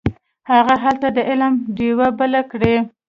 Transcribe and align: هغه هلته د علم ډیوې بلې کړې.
هغه 0.51 0.73
هلته 0.83 1.07
د 1.17 1.19
علم 1.29 1.53
ډیوې 1.77 2.09
بلې 2.19 2.41
کړې. 2.51 2.75